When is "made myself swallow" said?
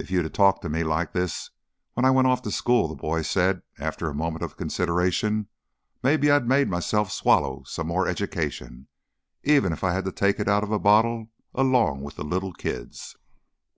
6.48-7.62